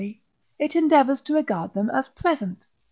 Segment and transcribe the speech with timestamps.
[0.57, 2.65] it endeavours to regard them as present.